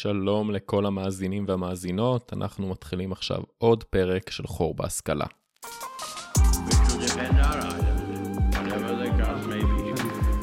[0.00, 5.26] שלום לכל המאזינים והמאזינות, אנחנו מתחילים עכשיו עוד פרק של חור בהשכלה.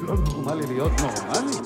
[0.02, 1.58] לא נורמלי להיות נורמלי?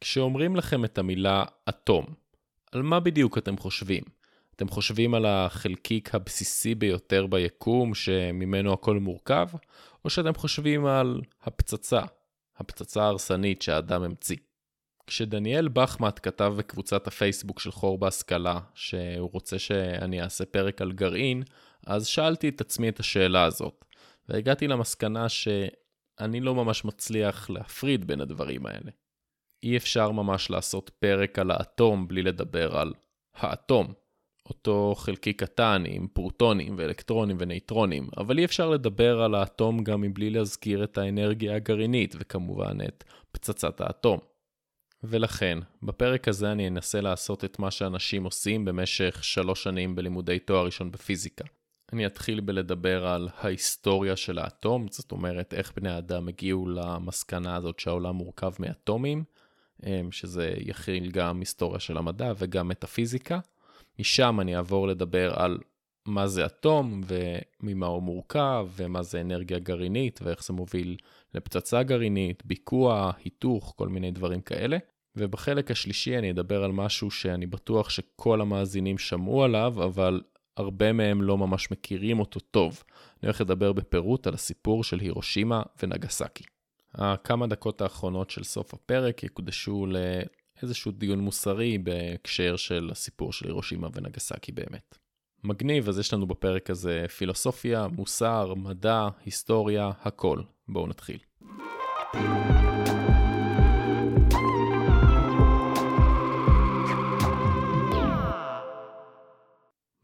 [0.00, 2.04] כשאומרים לכם את המילה אטום,
[2.72, 4.17] על מה בדיוק אתם חושבים?
[4.58, 9.48] אתם חושבים על החלקיק הבסיסי ביותר ביקום שממנו הכל מורכב,
[10.04, 12.00] או שאתם חושבים על הפצצה,
[12.56, 14.36] הפצצה ההרסנית שהאדם המציא?
[15.06, 21.42] כשדניאל בחמט כתב בקבוצת הפייסבוק של חור בהשכלה שהוא רוצה שאני אעשה פרק על גרעין,
[21.86, 23.84] אז שאלתי את עצמי את השאלה הזאת,
[24.28, 28.90] והגעתי למסקנה שאני לא ממש מצליח להפריד בין הדברים האלה.
[29.62, 32.92] אי אפשר ממש לעשות פרק על האטום בלי לדבר על
[33.34, 33.94] האטום,
[34.48, 40.30] אותו חלקי קטן עם פרוטונים ואלקטרונים ונייטרונים, אבל אי אפשר לדבר על האטום גם מבלי
[40.30, 44.18] להזכיר את האנרגיה הגרעינית וכמובן את פצצת האטום.
[45.02, 50.64] ולכן, בפרק הזה אני אנסה לעשות את מה שאנשים עושים במשך שלוש שנים בלימודי תואר
[50.64, 51.44] ראשון בפיזיקה.
[51.92, 57.80] אני אתחיל בלדבר על ההיסטוריה של האטום, זאת אומרת איך בני האדם הגיעו למסקנה הזאת
[57.80, 59.24] שהעולם מורכב מאטומים,
[60.10, 63.38] שזה יכיל גם היסטוריה של המדע וגם מטאפיזיקה.
[63.98, 65.58] משם אני אעבור לדבר על
[66.06, 70.96] מה זה אטום וממה הוא מורכב ומה זה אנרגיה גרעינית ואיך זה מוביל
[71.34, 74.78] לפצצה גרעינית, ביקוע, היתוך, כל מיני דברים כאלה.
[75.16, 80.20] ובחלק השלישי אני אדבר על משהו שאני בטוח שכל המאזינים שמעו עליו, אבל
[80.56, 82.82] הרבה מהם לא ממש מכירים אותו טוב.
[83.22, 86.44] אני הולך לדבר בפירוט על הסיפור של הירושימה ונגסקי.
[86.94, 89.86] הכמה דקות האחרונות של סוף הפרק יקודשו
[90.62, 94.98] לאיזשהו דיון מוסרי בהקשר של הסיפור של הירושימה ונגסקי באמת.
[95.44, 100.40] מגניב, אז יש לנו בפרק הזה פילוסופיה, מוסר, מדע, היסטוריה, הכל.
[100.68, 101.18] בואו נתחיל.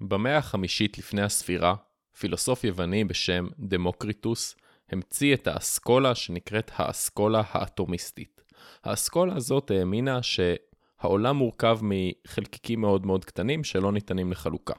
[0.01, 1.75] במאה החמישית לפני הספירה,
[2.19, 4.57] פילוסוף יווני בשם דמוקריטוס
[4.93, 8.44] המציא את האסכולה שנקראת האסכולה האטומיסטית.
[8.85, 14.75] האסכולה הזאת האמינה שהעולם מורכב מחלקיקים מאוד מאוד קטנים שלא ניתנים לחלוקה.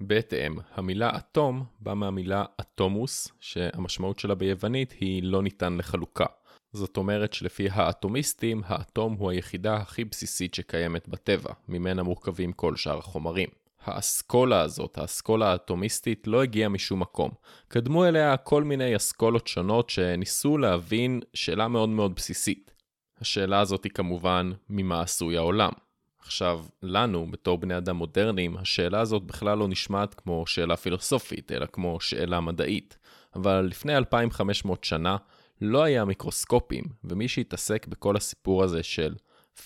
[0.00, 6.26] בהתאם, המילה אטום באה מהמילה אטומוס, שהמשמעות שלה ביוונית היא לא ניתן לחלוקה.
[6.72, 12.98] זאת אומרת שלפי האטומיסטים, האטום הוא היחידה הכי בסיסית שקיימת בטבע, ממנה מורכבים כל שאר
[12.98, 13.48] החומרים.
[13.84, 17.30] האסכולה הזאת, האסכולה האטומיסטית, לא הגיעה משום מקום.
[17.68, 22.75] קדמו אליה כל מיני אסכולות שונות שניסו להבין שאלה מאוד מאוד בסיסית.
[23.20, 25.72] השאלה הזאת היא כמובן, ממה עשוי העולם?
[26.18, 31.66] עכשיו, לנו, בתור בני אדם מודרניים, השאלה הזאת בכלל לא נשמעת כמו שאלה פילוסופית, אלא
[31.66, 32.98] כמו שאלה מדעית.
[33.34, 35.16] אבל לפני 2500 שנה
[35.60, 39.14] לא היה מיקרוסקופים, ומי שהתעסק בכל הסיפור הזה של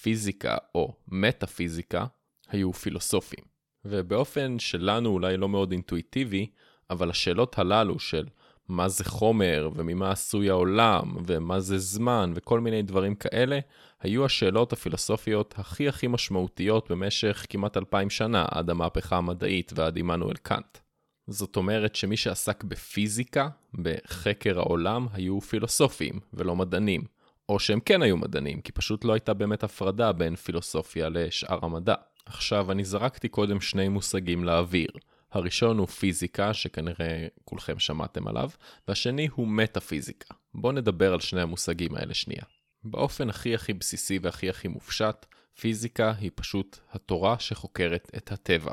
[0.02, 2.06] פיזיקה או מטאפיזיקה,
[2.48, 3.44] היו פילוסופים.
[3.84, 6.50] ובאופן שלנו אולי לא מאוד אינטואיטיבי,
[6.90, 8.26] אבל השאלות הללו של
[8.70, 13.58] מה זה חומר, וממה עשוי העולם, ומה זה זמן, וכל מיני דברים כאלה,
[14.00, 20.36] היו השאלות הפילוסופיות הכי הכי משמעותיות במשך כמעט אלפיים שנה, עד המהפכה המדעית ועד עמנואל
[20.36, 20.78] קאנט.
[21.26, 27.04] זאת אומרת שמי שעסק בפיזיקה, בחקר העולם, היו פילוסופים ולא מדענים.
[27.48, 31.94] או שהם כן היו מדענים, כי פשוט לא הייתה באמת הפרדה בין פילוסופיה לשאר המדע.
[32.26, 34.90] עכשיו, אני זרקתי קודם שני מושגים לאוויר.
[35.32, 38.50] הראשון הוא פיזיקה, שכנראה כולכם שמעתם עליו,
[38.88, 40.34] והשני הוא מטאפיזיקה.
[40.54, 42.42] בואו נדבר על שני המושגים האלה שנייה.
[42.84, 45.26] באופן הכי הכי בסיסי והכי הכי מופשט,
[45.60, 48.72] פיזיקה היא פשוט התורה שחוקרת את הטבע.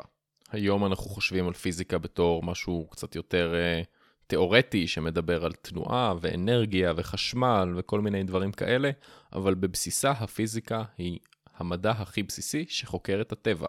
[0.50, 3.86] היום אנחנו חושבים על פיזיקה בתור משהו קצת יותר uh,
[4.26, 8.90] תיאורטי שמדבר על תנועה ואנרגיה וחשמל וכל מיני דברים כאלה,
[9.32, 11.18] אבל בבסיסה הפיזיקה היא
[11.56, 13.66] המדע הכי בסיסי שחוקר את הטבע.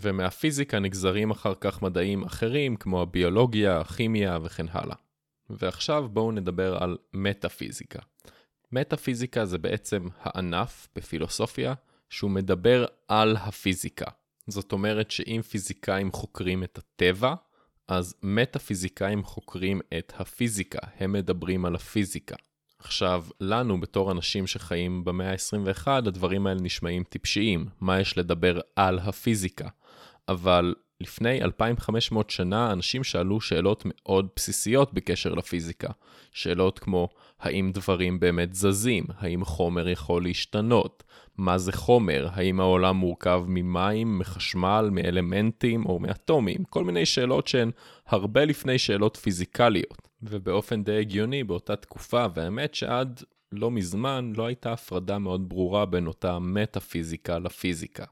[0.00, 4.96] ומהפיזיקה נגזרים אחר כך מדעים אחרים כמו הביולוגיה, הכימיה וכן הלאה.
[5.50, 7.98] ועכשיו בואו נדבר על מטאפיזיקה.
[8.72, 11.74] מטאפיזיקה זה בעצם הענף בפילוסופיה
[12.10, 14.06] שהוא מדבר על הפיזיקה.
[14.46, 17.34] זאת אומרת שאם פיזיקאים חוקרים את הטבע,
[17.88, 22.36] אז מטאפיזיקאים חוקרים את הפיזיקה, הם מדברים על הפיזיקה.
[22.78, 28.98] עכשיו, לנו בתור אנשים שחיים במאה ה-21, הדברים האלה נשמעים טיפשיים, מה יש לדבר על
[28.98, 29.68] הפיזיקה.
[30.28, 35.88] אבל לפני 2500 שנה אנשים שאלו שאלות מאוד בסיסיות בקשר לפיזיקה.
[36.32, 37.08] שאלות כמו,
[37.40, 39.04] האם דברים באמת זזים?
[39.18, 41.04] האם חומר יכול להשתנות?
[41.38, 42.28] מה זה חומר?
[42.32, 46.64] האם העולם מורכב ממים, מחשמל, מאלמנטים או מאטומים?
[46.64, 47.70] כל מיני שאלות שהן
[48.06, 50.08] הרבה לפני שאלות פיזיקליות.
[50.22, 53.22] ובאופן די הגיוני באותה תקופה, והאמת שעד
[53.52, 58.04] לא מזמן לא הייתה הפרדה מאוד ברורה בין אותה מטאפיזיקה לפיזיקה.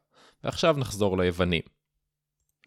[0.45, 1.63] ועכשיו נחזור ליוונים.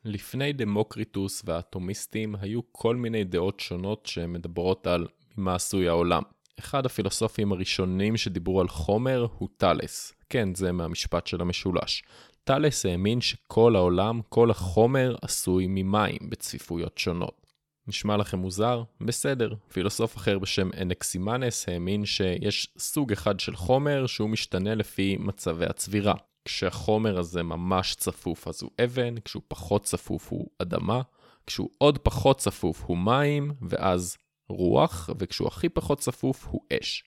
[0.07, 5.07] לפני דמוקריטוס והאטומיסטים היו כל מיני דעות שונות שמדברות על
[5.37, 6.23] ממה עשוי העולם.
[6.59, 10.13] אחד הפילוסופים הראשונים שדיברו על חומר הוא טאלס.
[10.29, 12.03] כן, זה מהמשפט של המשולש.
[12.43, 17.47] טאלס האמין שכל העולם, כל החומר עשוי ממים בצפיפויות שונות.
[17.87, 18.83] נשמע לכם מוזר?
[19.01, 19.53] בסדר.
[19.71, 26.13] פילוסוף אחר בשם אנקסימנס האמין שיש סוג אחד של חומר שהוא משתנה לפי מצבי הצבירה.
[26.47, 31.01] כשהחומר הזה ממש צפוף אז הוא אבן, כשהוא פחות צפוף הוא אדמה,
[31.47, 34.17] כשהוא עוד פחות צפוף הוא מים, ואז
[34.49, 37.03] רוח, וכשהוא הכי פחות צפוף הוא אש.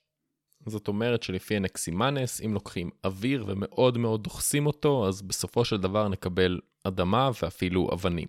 [0.67, 6.09] זאת אומרת שלפי אנקסימנס, אם לוקחים אוויר ומאוד מאוד דוחסים אותו, אז בסופו של דבר
[6.09, 8.29] נקבל אדמה ואפילו אבנים.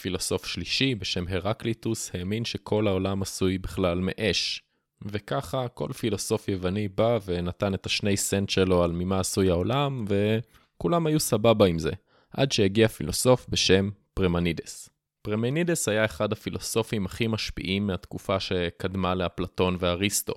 [0.00, 4.62] פילוסוף שלישי בשם הרקליטוס האמין שכל העולם עשוי בכלל מאש.
[5.04, 11.06] וככה כל פילוסוף יווני בא ונתן את השני סנט שלו על ממה עשוי העולם, וכולם
[11.06, 11.90] היו סבבה עם זה,
[12.30, 14.88] עד שהגיע פילוסוף בשם פרמנידס.
[15.22, 20.34] פרמנידס היה אחד הפילוסופים הכי משפיעים מהתקופה שקדמה לאפלטון ואריסטו,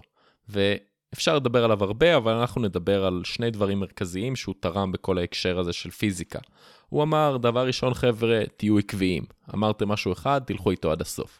[0.49, 5.59] ואפשר לדבר עליו הרבה, אבל אנחנו נדבר על שני דברים מרכזיים שהוא תרם בכל ההקשר
[5.59, 6.39] הזה של פיזיקה.
[6.89, 9.23] הוא אמר, דבר ראשון חבר'ה, תהיו עקביים.
[9.53, 11.39] אמרתם משהו אחד, תלכו איתו עד הסוף.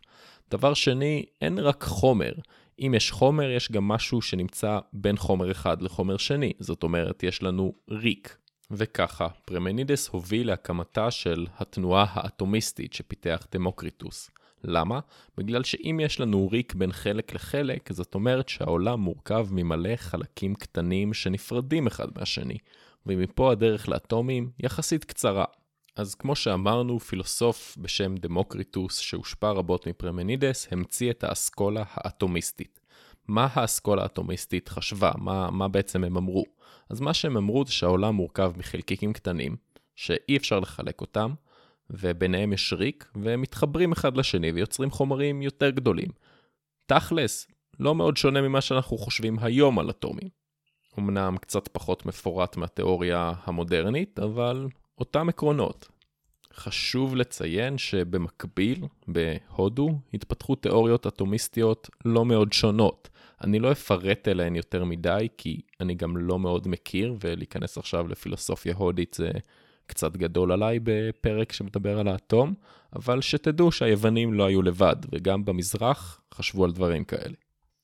[0.51, 2.31] דבר שני, אין רק חומר.
[2.79, 6.53] אם יש חומר, יש גם משהו שנמצא בין חומר אחד לחומר שני.
[6.59, 8.37] זאת אומרת, יש לנו ריק.
[8.71, 14.31] וככה, פרמנידס הוביל להקמתה של התנועה האטומיסטית שפיתח דמוקריטוס.
[14.63, 14.99] למה?
[15.37, 21.13] בגלל שאם יש לנו ריק בין חלק לחלק, זאת אומרת שהעולם מורכב ממלא חלקים קטנים
[21.13, 22.57] שנפרדים אחד מהשני.
[23.05, 25.45] ומפה הדרך לאטומים יחסית קצרה.
[25.97, 32.79] אז כמו שאמרנו, פילוסוף בשם דמוקריטוס, שהושפע רבות מפרמנידס, המציא את האסכולה האטומיסטית.
[33.27, 35.11] מה האסכולה האטומיסטית חשבה?
[35.17, 36.45] מה, מה בעצם הם אמרו?
[36.89, 39.55] אז מה שהם אמרו זה שהעולם מורכב מחלקיקים קטנים,
[39.95, 41.33] שאי אפשר לחלק אותם,
[41.89, 46.09] וביניהם יש ריק, והם מתחברים אחד לשני ויוצרים חומרים יותר גדולים.
[46.85, 47.47] תכלס,
[47.79, 50.29] לא מאוד שונה ממה שאנחנו חושבים היום על אטומים.
[50.99, 54.67] אמנם קצת פחות מפורט מהתיאוריה המודרנית, אבל
[54.99, 55.87] אותם עקרונות.
[56.53, 63.09] חשוב לציין שבמקביל, בהודו, התפתחו תיאוריות אטומיסטיות לא מאוד שונות.
[63.43, 68.75] אני לא אפרט אליהן יותר מדי, כי אני גם לא מאוד מכיר, ולהיכנס עכשיו לפילוסופיה
[68.75, 69.31] הודית זה
[69.85, 72.53] קצת גדול עליי בפרק שמדבר על האטום,
[72.95, 77.35] אבל שתדעו שהיוונים לא היו לבד, וגם במזרח חשבו על דברים כאלה.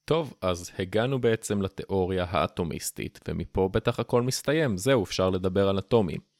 [0.05, 6.32] טוב, אז הגענו בעצם לתיאוריה האטומיסטית, ומפה בטח הכל מסתיים, זהו, אפשר לדבר על אטומים.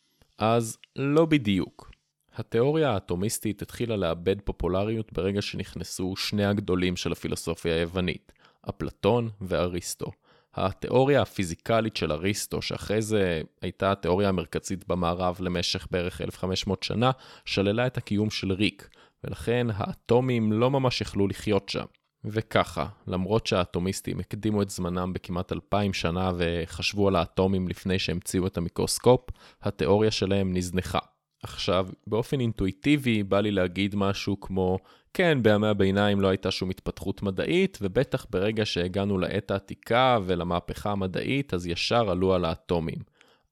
[0.45, 1.91] אז לא בדיוק.
[2.35, 8.31] התיאוריה האטומיסטית התחילה לאבד פופולריות ברגע שנכנסו שני הגדולים של הפילוסופיה היוונית,
[8.69, 10.11] אפלטון ואריסטו.
[10.53, 17.11] התיאוריה הפיזיקלית של אריסטו, שאחרי זה הייתה התיאוריה המרכזית במערב למשך בערך 1500 שנה,
[17.45, 18.89] שללה את הקיום של ריק,
[19.23, 21.85] ולכן האטומים לא ממש יכלו לחיות שם.
[22.25, 28.57] וככה, למרות שהאטומיסטים הקדימו את זמנם בכמעט אלפיים שנה וחשבו על האטומים לפני שהמציאו את
[28.57, 29.29] המיקרוסקופ,
[29.61, 30.99] התיאוריה שלהם נזנחה.
[31.43, 34.79] עכשיו, באופן אינטואיטיבי בא לי להגיד משהו כמו,
[35.13, 41.53] כן, בימי הביניים לא הייתה שום התפתחות מדעית, ובטח ברגע שהגענו לעת העתיקה ולמהפכה המדעית,
[41.53, 42.97] אז ישר עלו על האטומים.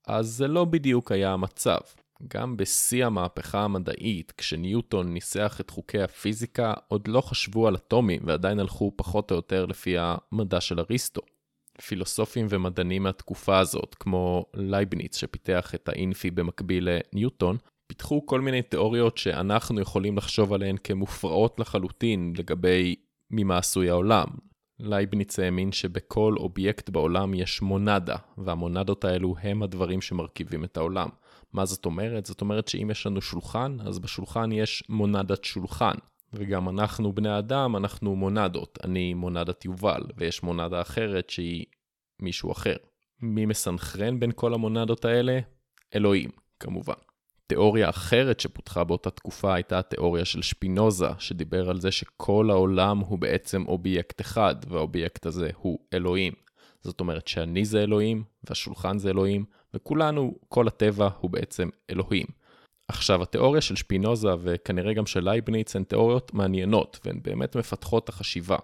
[0.06, 1.78] אז זה לא בדיוק היה המצב.
[2.28, 8.60] גם בשיא המהפכה המדעית, כשניוטון ניסח את חוקי הפיזיקה, עוד לא חשבו על אטומים ועדיין
[8.60, 11.20] הלכו פחות או יותר לפי המדע של אריסטו.
[11.80, 19.18] פילוסופים ומדענים מהתקופה הזאת, כמו לייבניץ שפיתח את האינפי במקביל לניוטון, פיתחו כל מיני תיאוריות
[19.18, 22.96] שאנחנו יכולים לחשוב עליהן כמופרעות לחלוטין לגבי
[23.30, 24.26] ממה עשוי העולם.
[24.82, 31.08] לייבניץ האמין שבכל אובייקט בעולם יש מונדה, והמונדות האלו הם הדברים שמרכיבים את העולם.
[31.52, 32.26] מה זאת אומרת?
[32.26, 35.94] זאת אומרת שאם יש לנו שולחן, אז בשולחן יש מונדת שולחן.
[36.32, 38.78] וגם אנחנו בני אדם, אנחנו מונדות.
[38.84, 41.64] אני מונדת יובל, ויש מונדה אחרת שהיא
[42.20, 42.76] מישהו אחר.
[43.20, 45.40] מי מסנכרן בין כל המונדות האלה?
[45.94, 47.11] אלוהים, כמובן.
[47.46, 53.18] תיאוריה אחרת שפותחה באותה תקופה הייתה התיאוריה של שפינוזה, שדיבר על זה שכל העולם הוא
[53.18, 56.32] בעצם אובייקט אחד, והאובייקט הזה הוא אלוהים.
[56.80, 59.44] זאת אומרת שאני זה אלוהים, והשולחן זה אלוהים,
[59.74, 62.26] וכולנו, כל הטבע הוא בעצם אלוהים.
[62.88, 68.08] עכשיו, התיאוריה של שפינוזה וכנראה גם של לייבניץ הן תיאוריות מעניינות, והן באמת מפתחות את
[68.08, 68.56] החשיבה.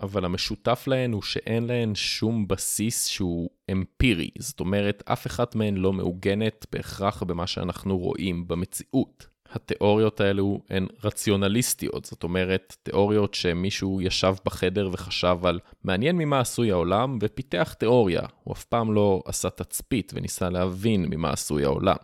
[0.00, 4.30] אבל המשותף להן הוא שאין להן שום בסיס שהוא אמפירי.
[4.38, 9.26] זאת אומרת, אף אחת מהן לא מעוגנת בהכרח במה שאנחנו רואים במציאות.
[9.52, 16.70] התיאוריות האלו הן רציונליסטיות, זאת אומרת, תיאוריות שמישהו ישב בחדר וחשב על מעניין ממה עשוי
[16.70, 21.96] העולם ופיתח תיאוריה, הוא אף פעם לא עשה תצפית וניסה להבין ממה עשוי העולם.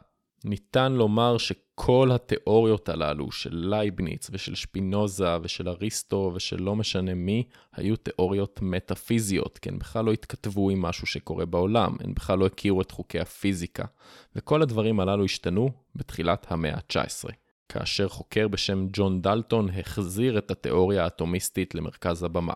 [0.44, 7.42] ניתן לומר שכל התיאוריות הללו של לייבניץ ושל שפינוזה ושל אריסטו ושל לא משנה מי,
[7.72, 12.46] היו תיאוריות מטאפיזיות, כי הן בכלל לא התכתבו עם משהו שקורה בעולם, הן בכלל לא
[12.46, 13.84] הכירו את חוקי הפיזיקה.
[14.36, 17.30] וכל הדברים הללו השתנו בתחילת המאה ה-19.
[17.68, 22.54] כאשר חוקר בשם ג'ון דלטון החזיר את התיאוריה האטומיסטית למרכז הבמה.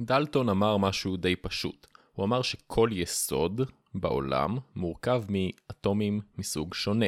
[0.00, 1.86] דלטון אמר משהו די פשוט.
[2.12, 3.60] הוא אמר שכל יסוד
[4.00, 7.06] בעולם מורכב מאטומים מסוג שונה,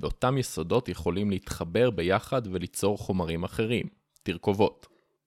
[0.00, 3.86] ואותם יסודות יכולים להתחבר ביחד וליצור חומרים אחרים,
[4.22, 4.86] תרכובות.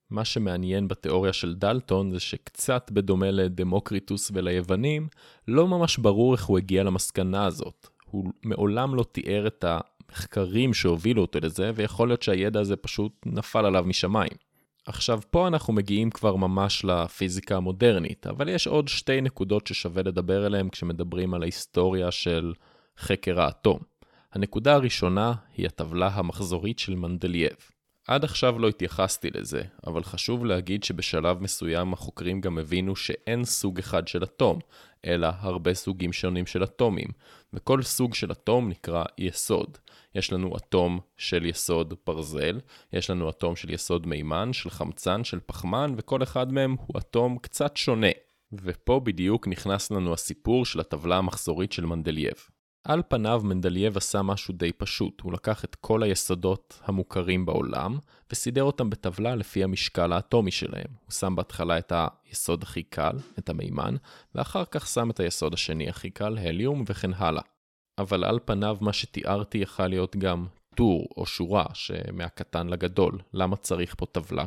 [0.10, 5.08] מה שמעניין בתיאוריה של דלטון זה שקצת בדומה לדמוקריטוס וליוונים,
[5.48, 7.88] לא ממש ברור איך הוא הגיע למסקנה הזאת.
[8.06, 13.66] הוא מעולם לא תיאר את המחקרים שהובילו אותו לזה, ויכול להיות שהידע הזה פשוט נפל
[13.66, 14.49] עליו משמיים.
[14.90, 20.46] עכשיו, פה אנחנו מגיעים כבר ממש לפיזיקה המודרנית, אבל יש עוד שתי נקודות ששווה לדבר
[20.46, 22.54] עליהן כשמדברים על ההיסטוריה של
[23.00, 23.80] חקר האטום.
[24.34, 27.56] הנקודה הראשונה היא הטבלה המחזורית של מנדלייב.
[28.08, 33.80] עד עכשיו לא התייחסתי לזה, אבל חשוב להגיד שבשלב מסוים החוקרים גם הבינו שאין סוג
[33.80, 34.60] אחד של אטום,
[35.06, 37.08] אלא הרבה סוגים שונים של אטומים,
[37.54, 39.78] וכל סוג של אטום נקרא יסוד.
[40.16, 42.60] יש לנו אטום של יסוד ברזל,
[42.94, 47.38] יש לנו אטום של יסוד מימן, של חמצן, של פחמן, וכל אחד מהם הוא אטום
[47.38, 48.12] קצת שונה.
[48.54, 52.50] ופה בדיוק נכנס לנו הסיפור של הטבלה המחזורית של מנדלייב.
[52.84, 57.98] על פניו מנדלייב עשה משהו די פשוט, הוא לקח את כל היסודות המוכרים בעולם,
[58.32, 60.92] וסידר אותם בטבלה לפי המשקל האטומי שלהם.
[61.06, 61.94] הוא שם בהתחלה את
[62.26, 63.96] היסוד הכי קל, את המימן,
[64.36, 67.44] ואחר כך שם את היסוד השני הכי קל, הליום, וכן הלאה.
[67.98, 73.20] אבל על פניו מה שתיארתי יכל להיות גם טור או שורה שמהקטן לגדול.
[73.34, 74.46] למה צריך פה טבלה?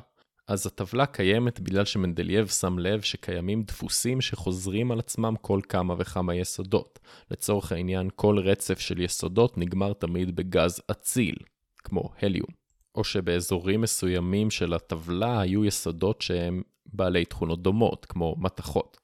[0.52, 6.34] אז הטבלה קיימת בגלל שמנדלייב שם לב שקיימים דפוסים שחוזרים על עצמם כל כמה וכמה
[6.34, 6.98] יסודות.
[7.30, 11.34] לצורך העניין, כל רצף של יסודות נגמר תמיד בגז אציל,
[11.78, 12.48] כמו הליום.
[12.94, 18.96] או שבאזורים מסוימים של הטבלה היו יסודות שהם בעלי תכונות דומות, כמו מתכות.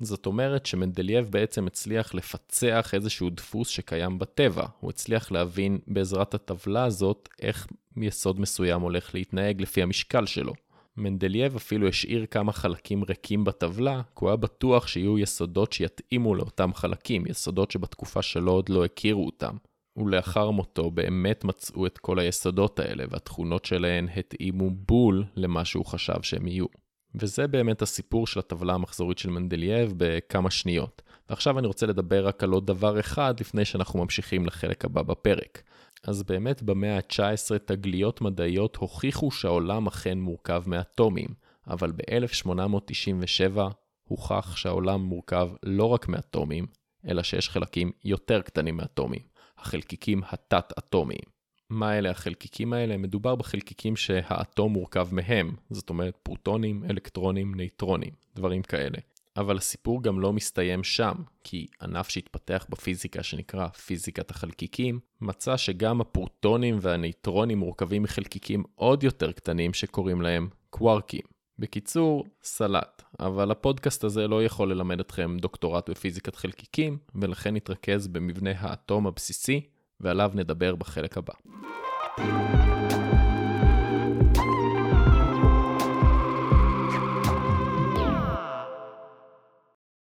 [0.00, 4.66] זאת אומרת שמנדלייב בעצם הצליח לפצח איזשהו דפוס שקיים בטבע.
[4.80, 7.66] הוא הצליח להבין בעזרת הטבלה הזאת איך
[7.96, 10.52] יסוד מסוים הולך להתנהג לפי המשקל שלו.
[10.96, 16.74] מנדלייב אפילו השאיר כמה חלקים ריקים בטבלה, כי הוא היה בטוח שיהיו יסודות שיתאימו לאותם
[16.74, 19.56] חלקים, יסודות שבתקופה שלו עוד לא הכירו אותם.
[19.96, 26.22] ולאחר מותו באמת מצאו את כל היסודות האלה, והתכונות שלהן התאימו בול למה שהוא חשב
[26.22, 26.66] שהם יהיו.
[27.14, 31.02] וזה באמת הסיפור של הטבלה המחזורית של מנדלייב בכמה שניות.
[31.30, 35.62] ועכשיו אני רוצה לדבר רק על עוד דבר אחד לפני שאנחנו ממשיכים לחלק הבא בפרק.
[36.02, 41.28] אז באמת במאה ה-19 תגליות מדעיות הוכיחו שהעולם אכן מורכב מאטומים,
[41.66, 43.58] אבל ב-1897
[44.04, 46.66] הוכח שהעולם מורכב לא רק מאטומים,
[47.08, 49.22] אלא שיש חלקים יותר קטנים מאטומים,
[49.58, 51.40] החלקיקים התת-אטומיים.
[51.70, 52.96] מה אלה החלקיקים האלה?
[52.96, 58.98] מדובר בחלקיקים שהאטום מורכב מהם, זאת אומרת פרוטונים, אלקטרונים, נייטרונים, דברים כאלה.
[59.40, 66.00] אבל הסיפור גם לא מסתיים שם, כי ענף שהתפתח בפיזיקה שנקרא פיזיקת החלקיקים, מצא שגם
[66.00, 71.22] הפרוטונים והנייטרונים מורכבים מחלקיקים עוד יותר קטנים שקוראים להם קווארקים.
[71.58, 73.02] בקיצור, סלט.
[73.20, 79.60] אבל הפודקאסט הזה לא יכול ללמד אתכם דוקטורט בפיזיקת חלקיקים, ולכן נתרכז במבנה האטום הבסיסי,
[80.00, 81.34] ועליו נדבר בחלק הבא.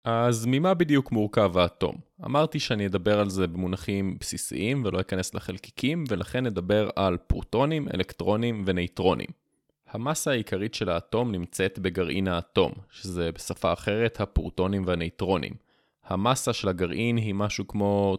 [0.03, 1.95] אז ממה בדיוק מורכב האטום?
[2.25, 8.63] אמרתי שאני אדבר על זה במונחים בסיסיים ולא אכנס לחלקיקים, ולכן נדבר על פרוטונים, אלקטרונים
[8.65, 9.27] ונייטרונים.
[9.89, 15.53] המסה העיקרית של האטום נמצאת בגרעין האטום, שזה בשפה אחרת הפרוטונים והנייטרונים.
[16.05, 18.17] המסה של הגרעין היא משהו כמו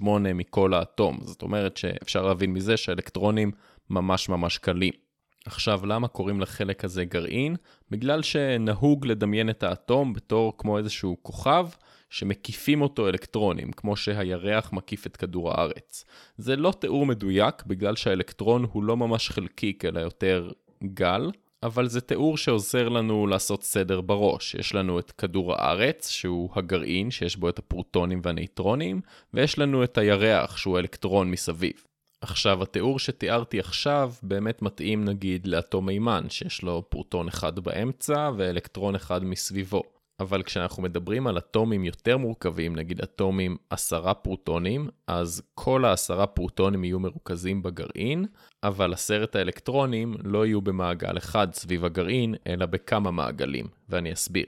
[0.00, 3.50] 99.98 מכל האטום, זאת אומרת שאפשר להבין מזה שהאלקטרונים
[3.90, 5.07] ממש ממש קלים.
[5.46, 7.56] עכשיו, למה קוראים לחלק הזה גרעין?
[7.90, 11.66] בגלל שנהוג לדמיין את האטום בתור כמו איזשהו כוכב
[12.10, 16.04] שמקיפים אותו אלקטרונים, כמו שהירח מקיף את כדור הארץ.
[16.38, 20.50] זה לא תיאור מדויק, בגלל שהאלקטרון הוא לא ממש חלקיק, אלא יותר
[20.84, 21.30] גל,
[21.62, 24.54] אבל זה תיאור שעוזר לנו לעשות סדר בראש.
[24.54, 29.00] יש לנו את כדור הארץ, שהוא הגרעין, שיש בו את הפרוטונים והנייטרונים,
[29.34, 31.87] ויש לנו את הירח, שהוא אלקטרון מסביב.
[32.20, 38.94] עכשיו, התיאור שתיארתי עכשיו באמת מתאים נגיד לאטום מימן, שיש לו פרוטון אחד באמצע ואלקטרון
[38.94, 39.82] אחד מסביבו.
[40.20, 46.84] אבל כשאנחנו מדברים על אטומים יותר מורכבים, נגיד אטומים עשרה פרוטונים, אז כל העשרה פרוטונים
[46.84, 48.24] יהיו מרוכזים בגרעין,
[48.62, 54.46] אבל עשרת האלקטרונים לא יהיו במעגל אחד סביב הגרעין, אלא בכמה מעגלים, ואני אסביר.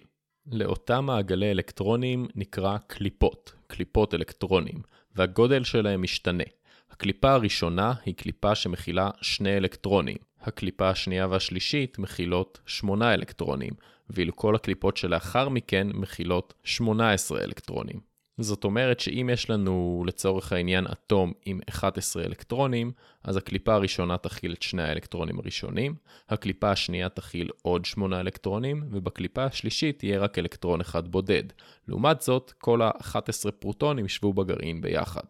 [0.53, 4.83] לאותם מעגלי אלקטרונים נקרא קליפות, קליפות אלקטרונים,
[5.17, 6.45] והגודל שלהם משתנה.
[6.91, 10.17] הקליפה הראשונה היא קליפה שמכילה שני אלקטרונים.
[10.41, 13.73] הקליפה השנייה והשלישית מכילות שמונה אלקטרונים,
[14.11, 18.11] ואילו כל הקליפות שלאחר מכן מכילות 18 אלקטרונים.
[18.39, 22.93] זאת אומרת שאם יש לנו לצורך העניין אטום עם 11 אלקטרונים,
[23.25, 25.95] אז הקליפה הראשונה תכיל את שני האלקטרונים הראשונים,
[26.29, 31.45] הקליפה השנייה תכיל עוד 8 אלקטרונים, ובקליפה השלישית יהיה רק אלקטרון אחד בודד.
[31.89, 35.25] לעומת זאת, כל ה-11 פרוטונים ישבו בגרעין ביחד.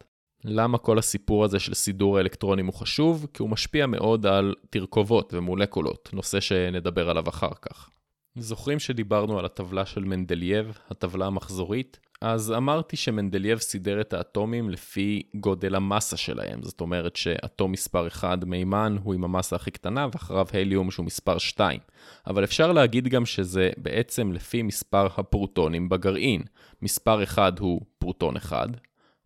[0.45, 3.27] למה כל הסיפור הזה של סידור האלקטרונים הוא חשוב?
[3.35, 7.91] כי הוא משפיע מאוד על תרכובות ומולקולות, נושא שנדבר עליו אחר כך.
[8.37, 12.01] זוכרים שדיברנו על הטבלה של מנדלייב, הטבלה המחזורית?
[12.21, 18.45] אז אמרתי שמנדלייב סידר את האטומים לפי גודל המסה שלהם, זאת אומרת שאטום מספר 1
[18.45, 21.81] מימן הוא עם המסה הכי קטנה, ואחריו הליום שהוא מספר 2.
[22.27, 26.43] אבל אפשר להגיד גם שזה בעצם לפי מספר הפרוטונים בגרעין.
[26.83, 28.69] מספר 1 הוא פרוטון 1,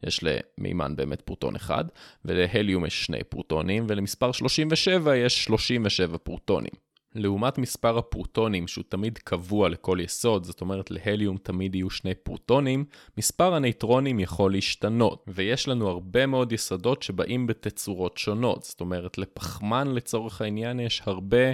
[0.06, 1.84] יש למימן באמת פרוטון אחד,
[2.24, 6.84] ולהליום יש שני פרוטונים, ולמספר 37 יש 37 פרוטונים.
[7.14, 12.84] לעומת מספר הפרוטונים שהוא תמיד קבוע לכל יסוד, זאת אומרת להליום תמיד יהיו שני פרוטונים,
[13.18, 19.94] מספר הנייטרונים יכול להשתנות, ויש לנו הרבה מאוד יסודות שבאים בתצורות שונות, זאת אומרת לפחמן
[19.94, 21.52] לצורך העניין יש הרבה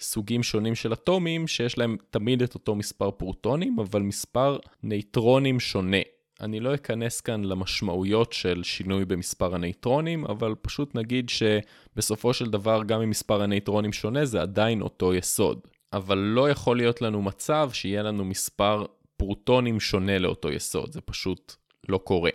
[0.00, 6.02] סוגים שונים של אטומים שיש להם תמיד את אותו מספר פרוטונים, אבל מספר נייטרונים שונה.
[6.42, 12.82] אני לא אכנס כאן למשמעויות של שינוי במספר הנייטרונים, אבל פשוט נגיד שבסופו של דבר
[12.86, 15.60] גם אם מספר הנייטרונים שונה זה עדיין אותו יסוד.
[15.92, 18.84] אבל לא יכול להיות לנו מצב שיהיה לנו מספר
[19.16, 21.54] פרוטונים שונה לאותו יסוד, זה פשוט
[21.88, 22.30] לא קורה.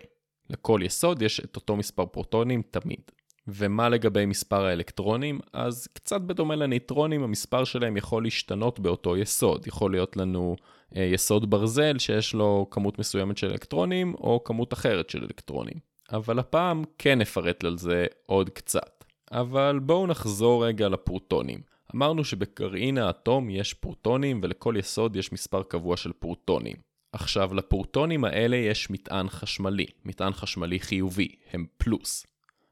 [0.50, 3.02] לכל יסוד יש את אותו מספר פרוטונים תמיד.
[3.48, 5.40] ומה לגבי מספר האלקטרונים?
[5.54, 9.68] אז קצת בדומה לניטרונים, המספר שלהם יכול להשתנות באותו יסוד.
[9.68, 10.56] יכול להיות לנו
[10.96, 15.80] אה, יסוד ברזל שיש לו כמות מסוימת של אלקטרונים, או כמות אחרת של אלקטרונים.
[16.12, 19.04] אבל הפעם כן נפרט על זה עוד קצת.
[19.32, 21.60] אבל בואו נחזור רגע לפרוטונים.
[21.96, 26.76] אמרנו שבגרעין האטום יש פרוטונים ולכל יסוד יש מספר קבוע של פרוטונים.
[27.12, 32.26] עכשיו, לפרוטונים האלה יש מטען חשמלי, מטען חשמלי חיובי, הם פלוס.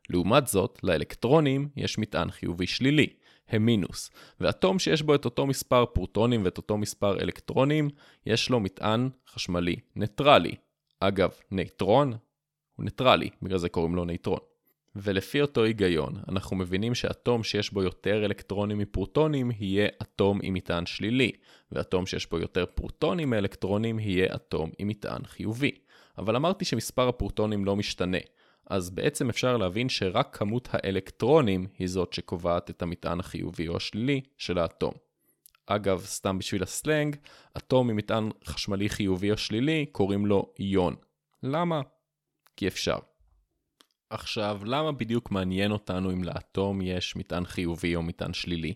[0.09, 3.07] לעומת זאת, לאלקטרונים יש מטען חיובי שלילי,
[3.49, 7.89] הם מינוס, ואטום שיש בו את אותו מספר פרוטונים ואת אותו מספר אלקטרונים,
[8.25, 10.55] יש לו מטען חשמלי ניטרלי.
[10.99, 12.13] אגב, נייטרון
[12.75, 14.39] הוא ניטרלי, בגלל זה קוראים לו נייטרון.
[14.95, 20.85] ולפי אותו היגיון, אנחנו מבינים שאטום שיש בו יותר אלקטרונים מפרוטונים יהיה אטום עם מטען
[20.85, 21.31] שלילי,
[21.71, 25.71] ואטום שיש בו יותר פרוטונים מאלקטרונים יהיה אטום עם מטען חיובי.
[26.17, 28.17] אבל אמרתי שמספר הפרוטונים לא משתנה,
[28.69, 34.21] אז בעצם אפשר להבין שרק כמות האלקטרונים היא זאת שקובעת את המטען החיובי או השלילי
[34.37, 34.93] של האטום.
[35.67, 37.15] אגב, סתם בשביל הסלנג,
[37.57, 40.95] אטום עם מטען חשמלי חיובי או שלילי קוראים לו איון.
[41.43, 41.81] למה?
[42.57, 42.97] כי אפשר.
[44.09, 48.73] עכשיו, למה בדיוק מעניין אותנו אם לאטום יש מטען חיובי או מטען שלילי?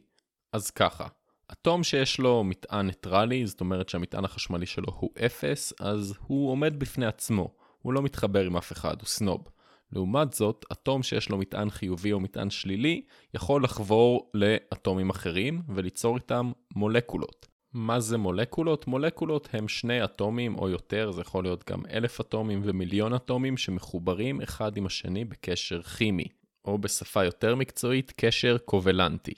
[0.54, 1.08] אז ככה,
[1.52, 6.80] אטום שיש לו מטען ניטרלי, זאת אומרת שהמטען החשמלי שלו הוא 0, אז הוא עומד
[6.80, 9.44] בפני עצמו, הוא לא מתחבר עם אף אחד, הוא סנוב.
[9.92, 13.02] לעומת זאת, אטום שיש לו מטען חיובי או מטען שלילי,
[13.34, 17.48] יכול לחבור לאטומים אחרים וליצור איתם מולקולות.
[17.74, 18.88] מה זה מולקולות?
[18.88, 24.42] מולקולות הם שני אטומים או יותר, זה יכול להיות גם אלף אטומים ומיליון אטומים שמחוברים
[24.42, 26.28] אחד עם השני בקשר כימי,
[26.66, 29.34] או בשפה יותר מקצועית, קשר קובלנטי.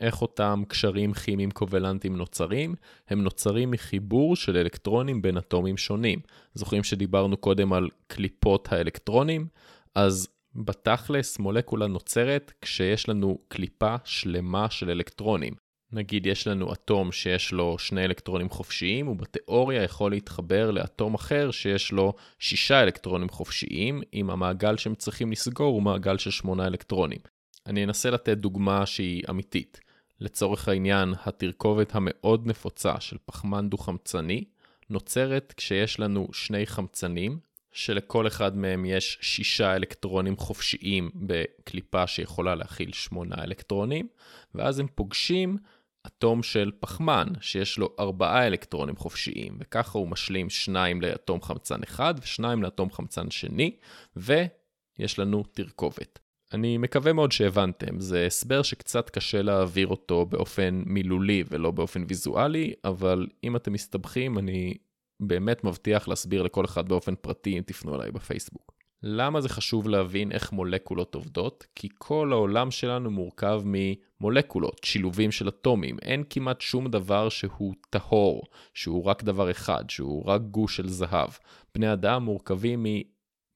[0.00, 2.74] איך אותם קשרים כימיים קובלנטיים נוצרים?
[3.08, 6.18] הם נוצרים מחיבור של אלקטרונים בין אטומים שונים.
[6.54, 9.46] זוכרים שדיברנו קודם על קליפות האלקטרונים?
[9.96, 15.54] אז בתכלס מולקולה נוצרת כשיש לנו קליפה שלמה של אלקטרונים.
[15.92, 21.92] נגיד יש לנו אטום שיש לו שני אלקטרונים חופשיים, ובתיאוריה יכול להתחבר לאטום אחר שיש
[21.92, 27.20] לו שישה אלקטרונים חופשיים, אם המעגל שהם צריכים לסגור הוא מעגל של שמונה אלקטרונים.
[27.66, 29.80] אני אנסה לתת דוגמה שהיא אמיתית.
[30.20, 34.44] לצורך העניין, התרכובת המאוד נפוצה של פחמן דו-חמצני
[34.90, 37.38] נוצרת כשיש לנו שני חמצנים,
[37.76, 44.08] שלכל אחד מהם יש שישה אלקטרונים חופשיים בקליפה שיכולה להכיל שמונה אלקטרונים,
[44.54, 45.56] ואז הם פוגשים
[46.06, 52.14] אטום של פחמן, שיש לו ארבעה אלקטרונים חופשיים, וככה הוא משלים שניים לאטום חמצן אחד
[52.22, 53.76] ושניים לאטום חמצן שני,
[54.16, 56.18] ויש לנו תרכובת.
[56.52, 62.74] אני מקווה מאוד שהבנתם, זה הסבר שקצת קשה להעביר אותו באופן מילולי ולא באופן ויזואלי,
[62.84, 64.74] אבל אם אתם מסתבכים אני
[65.20, 68.76] באמת מבטיח להסביר לכל אחד באופן פרטי אם תפנו אליי בפייסבוק.
[69.02, 71.66] למה זה חשוב להבין איך מולקולות עובדות?
[71.74, 75.96] כי כל העולם שלנו מורכב ממולקולות, שילובים של אטומים.
[76.02, 78.42] אין כמעט שום דבר שהוא טהור,
[78.74, 81.30] שהוא רק דבר אחד, שהוא רק גוש של זהב.
[81.74, 82.86] בני אדם מורכבים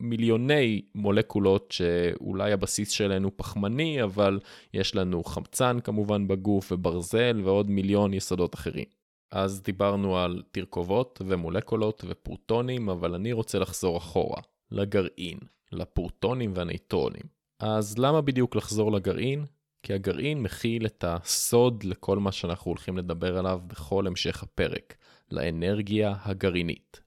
[0.01, 4.40] ממיליוני מולקולות שאולי הבסיס שלהן הוא פחמני, אבל
[4.75, 9.00] יש לנו חמצן כמובן בגוף וברזל ועוד מיליון יסודות אחרים.
[9.31, 14.40] אז דיברנו על תרכובות ומולקולות ופרוטונים, אבל אני רוצה לחזור אחורה.
[14.71, 15.38] לגרעין,
[15.73, 17.23] לפרוטונים והנייטרונים.
[17.61, 19.45] אז למה בדיוק לחזור לגרעין?
[19.83, 24.97] כי הגרעין מכיל את הסוד לכל מה שאנחנו הולכים לדבר עליו בכל המשך הפרק,
[25.31, 27.01] לאנרגיה הגרעינית.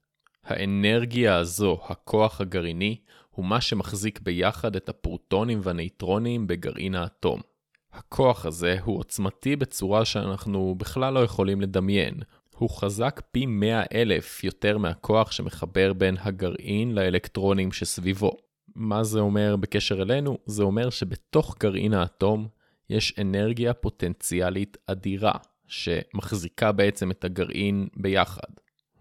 [0.44, 2.96] האנרגיה הזו, הכוח הגרעיני,
[3.30, 7.40] הוא מה שמחזיק ביחד את הפרוטונים והנייטרונים בגרעין האטום.
[7.94, 12.14] הכוח הזה הוא עוצמתי בצורה שאנחנו בכלל לא יכולים לדמיין.
[12.56, 18.36] הוא חזק פי 100 אלף יותר מהכוח שמחבר בין הגרעין לאלקטרונים שסביבו.
[18.74, 20.38] מה זה אומר בקשר אלינו?
[20.46, 22.48] זה אומר שבתוך גרעין האטום
[22.90, 25.32] יש אנרגיה פוטנציאלית אדירה,
[25.66, 28.50] שמחזיקה בעצם את הגרעין ביחד.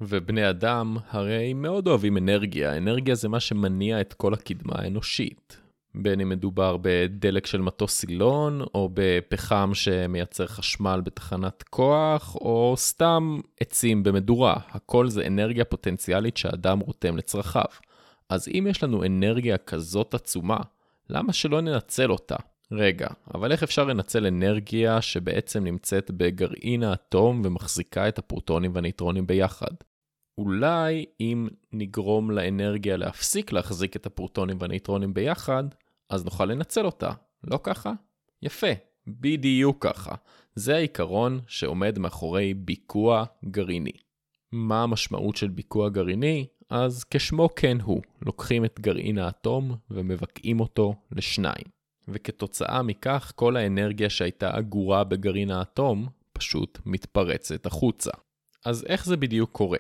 [0.01, 5.62] ובני אדם הרי מאוד אוהבים אנרגיה, אנרגיה זה מה שמניע את כל הקדמה האנושית.
[5.95, 13.39] בין אם מדובר בדלק של מטוס סילון, או בפחם שמייצר חשמל בתחנת כוח, או סתם
[13.60, 14.56] עצים במדורה.
[14.69, 17.63] הכל זה אנרגיה פוטנציאלית שהאדם רותם לצרכיו.
[18.29, 20.58] אז אם יש לנו אנרגיה כזאת עצומה,
[21.10, 22.36] למה שלא ננצל אותה?
[22.71, 29.73] רגע, אבל איך אפשר לנצל אנרגיה שבעצם נמצאת בגרעין האטום ומחזיקה את הפרוטונים והנייטרונים ביחד?
[30.38, 35.63] אולי אם נגרום לאנרגיה להפסיק להחזיק את הפרוטונים והנייטרונים ביחד,
[36.09, 37.11] אז נוכל לנצל אותה,
[37.43, 37.93] לא ככה?
[38.41, 38.67] יפה,
[39.07, 40.15] בדיוק ככה.
[40.55, 43.91] זה העיקרון שעומד מאחורי ביקוע גרעיני.
[44.51, 46.47] מה המשמעות של ביקוע גרעיני?
[46.69, 51.65] אז כשמו כן הוא, לוקחים את גרעין האטום ומבקעים אותו לשניים.
[52.07, 58.11] וכתוצאה מכך כל האנרגיה שהייתה אגורה בגרעין האטום פשוט מתפרצת החוצה.
[58.65, 59.77] אז איך זה בדיוק קורה?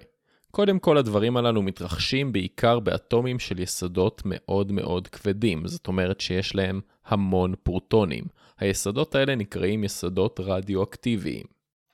[0.55, 6.55] קודם כל הדברים הללו מתרחשים בעיקר באטומים של יסודות מאוד מאוד כבדים, זאת אומרת שיש
[6.55, 8.23] להם המון פרוטונים.
[8.59, 11.43] היסודות האלה נקראים יסודות רדיואקטיביים.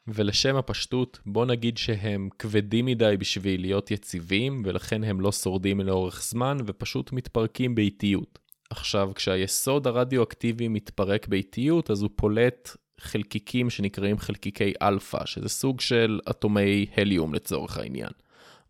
[0.07, 6.23] ולשם הפשטות, בוא נגיד שהם כבדים מדי בשביל להיות יציבים, ולכן הם לא שורדים לאורך
[6.23, 8.39] זמן ופשוט מתפרקים באיטיות.
[8.69, 12.69] עכשיו, כשהיסוד הרדיואקטיבי מתפרק באיטיות, אז הוא פולט
[12.99, 18.11] חלקיקים שנקראים חלקיקי אלפא, שזה סוג של אטומי הליום לצורך העניין.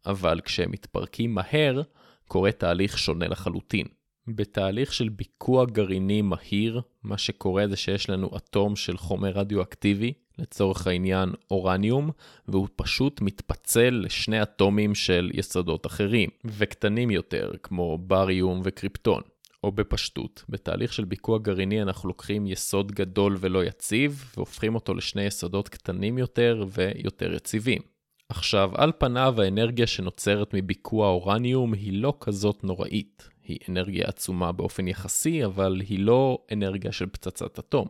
[0.06, 1.82] אבל כשהם מתפרקים מהר,
[2.28, 3.86] קורה תהליך שונה לחלוטין.
[4.28, 10.88] בתהליך של ביקוע גרעיני מהיר, מה שקורה זה שיש לנו אטום של חומר רדיואקטיבי, לצורך
[10.88, 12.12] העניין אורניום,
[12.48, 19.22] והוא פשוט מתפצל לשני אטומים של יסודות אחרים, וקטנים יותר, כמו בריום וקריפטון.
[19.64, 25.24] או בפשטות, בתהליך של ביקוע גרעיני אנחנו לוקחים יסוד גדול ולא יציב, והופכים אותו לשני
[25.24, 27.82] יסודות קטנים יותר ויותר יציבים.
[28.30, 33.30] עכשיו, על פניו האנרגיה שנוצרת מביקוע אורניום היא לא כזאת נוראית.
[33.44, 37.88] היא אנרגיה עצומה באופן יחסי, אבל היא לא אנרגיה של פצצת אטום.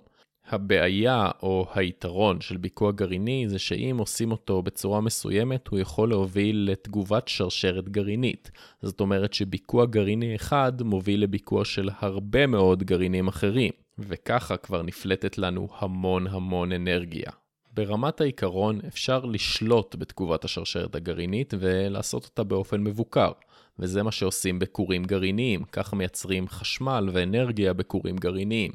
[0.49, 6.69] הבעיה או היתרון של ביקוע גרעיני זה שאם עושים אותו בצורה מסוימת, הוא יכול להוביל
[6.71, 8.52] לתגובת שרשרת גרעינית.
[8.82, 15.38] זאת אומרת שביקוע גרעיני אחד מוביל לביקוע של הרבה מאוד גרעינים אחרים, וככה כבר נפלטת
[15.38, 17.32] לנו המון המון אנרגיה.
[17.80, 23.32] ברמת העיקרון אפשר לשלוט בתגובת השרשרת הגרעינית ולעשות אותה באופן מבוקר,
[23.80, 28.72] וזה מה שעושים בכורים גרעיניים, כך מייצרים חשמל ואנרגיה בכורים גרעיניים.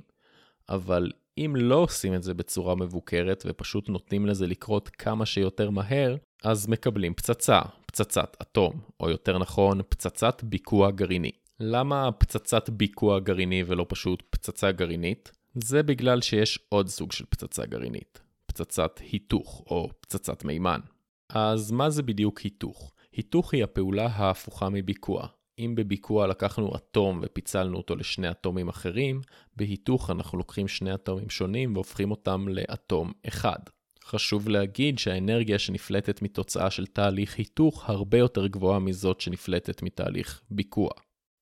[0.68, 6.16] אבל אם לא עושים את זה בצורה מבוקרת ופשוט נותנים לזה לקרות כמה שיותר מהר,
[6.44, 11.32] אז מקבלים פצצה, פצצת אטום, או יותר נכון, פצצת ביקוע גרעיני.
[11.60, 15.32] למה פצצת ביקוע גרעיני ולא פשוט פצצה גרעינית?
[15.54, 20.80] זה בגלל שיש עוד סוג של פצצה גרעינית, פצצת היתוך או פצצת מימן.
[21.28, 22.92] אז מה זה בדיוק היתוך?
[23.12, 25.26] היתוך היא הפעולה ההפוכה מביקוע.
[25.58, 29.20] אם בביקוע לקחנו אטום ופיצלנו אותו לשני אטומים אחרים,
[29.56, 33.58] בהיתוך אנחנו לוקחים שני אטומים שונים והופכים אותם לאטום אחד.
[34.04, 40.90] חשוב להגיד שהאנרגיה שנפלטת מתוצאה של תהליך היתוך הרבה יותר גבוהה מזאת שנפלטת מתהליך ביקוע.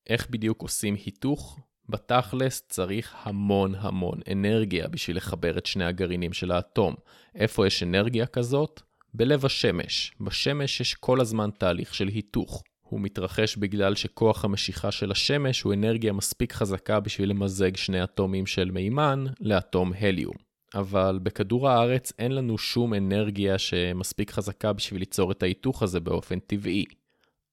[0.06, 1.58] איך בדיוק עושים היתוך?
[1.92, 6.94] בתכלס צריך המון המון אנרגיה בשביל לחבר את שני הגרעינים של האטום.
[7.34, 8.80] איפה יש אנרגיה כזאת?
[9.14, 10.12] בלב השמש.
[10.20, 12.62] בשמש יש כל הזמן תהליך של היתוך.
[12.82, 18.46] הוא מתרחש בגלל שכוח המשיכה של השמש הוא אנרגיה מספיק חזקה בשביל למזג שני אטומים
[18.46, 20.34] של מימן לאטום הליום.
[20.74, 26.38] אבל בכדור הארץ אין לנו שום אנרגיה שמספיק חזקה בשביל ליצור את ההיתוך הזה באופן
[26.38, 26.84] טבעי.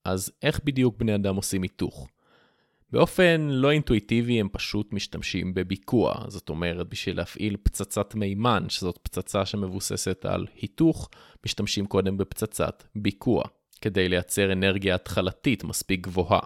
[0.05, 2.07] אז איך בדיוק בני אדם עושים היתוך?
[2.91, 9.45] באופן לא אינטואיטיבי הם פשוט משתמשים בביקוע, זאת אומרת בשביל להפעיל פצצת מימן, שזאת פצצה
[9.45, 11.09] שמבוססת על היתוך,
[11.45, 13.43] משתמשים קודם בפצצת ביקוע,
[13.81, 16.41] כדי לייצר אנרגיה התחלתית מספיק גבוהה.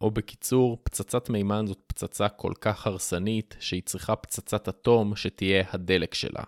[0.00, 6.14] או בקיצור, פצצת מימן זאת פצצה כל כך הרסנית, שהיא צריכה פצצת אטום שתהיה הדלק
[6.14, 6.42] שלה.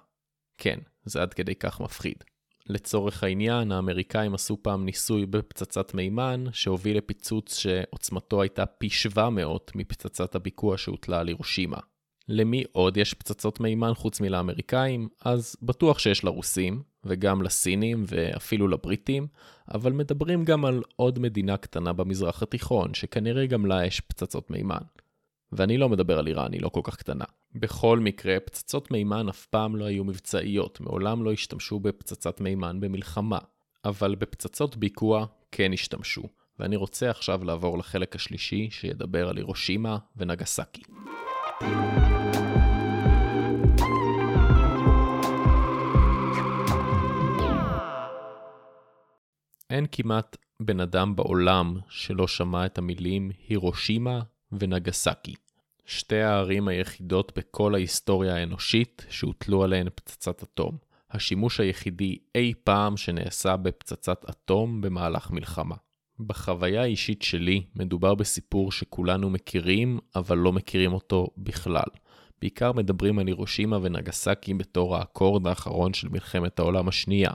[0.59, 2.25] כן, זה עד כדי כך מפחיד.
[2.69, 10.35] לצורך העניין, האמריקאים עשו פעם ניסוי בפצצת מימן, שהוביל לפיצוץ שעוצמתו הייתה פי 700 מפצצת
[10.35, 11.79] הביקוע שהוטלה על הירושימה.
[12.29, 15.09] למי עוד יש פצצות מימן חוץ מלאמריקאים?
[15.25, 19.27] אז בטוח שיש לרוסים, וגם לסינים ואפילו לבריטים,
[19.75, 24.83] אבל מדברים גם על עוד מדינה קטנה במזרח התיכון, שכנראה גם לה יש פצצות מימן.
[25.53, 27.25] ואני לא מדבר על איראן, היא לא כל כך קטנה.
[27.55, 33.39] בכל מקרה, פצצות מימן אף פעם לא היו מבצעיות, מעולם לא השתמשו בפצצת מימן במלחמה.
[33.85, 36.23] אבל בפצצות ביקוע כן השתמשו,
[36.59, 40.83] ואני רוצה עכשיו לעבור לחלק השלישי שידבר על הירושימה ונגסקי.
[49.71, 54.21] אין כמעט בן אדם בעולם שלא שמע את המילים הירושימה
[54.53, 55.35] ונגסקי.
[55.87, 60.77] שתי הערים היחידות בכל ההיסטוריה האנושית שהוטלו עליהן פצצת אטום.
[61.11, 65.75] השימוש היחידי אי פעם שנעשה בפצצת אטום במהלך מלחמה.
[66.21, 71.89] בחוויה האישית שלי מדובר בסיפור שכולנו מכירים, אבל לא מכירים אותו בכלל.
[72.41, 77.31] בעיקר מדברים על הירושימה ונגסקי בתור האקורד האחרון של מלחמת העולם השנייה.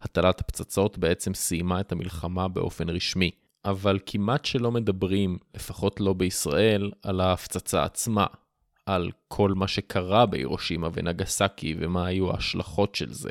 [0.00, 3.30] הטלת הפצצות בעצם סיימה את המלחמה באופן רשמי.
[3.70, 8.26] אבל כמעט שלא מדברים, לפחות לא בישראל, על ההפצצה עצמה,
[8.86, 13.30] על כל מה שקרה בהירושימה ונגסקי ומה היו ההשלכות של זה,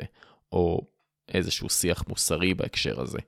[0.52, 0.86] או
[1.28, 3.18] איזשהו שיח מוסרי בהקשר הזה.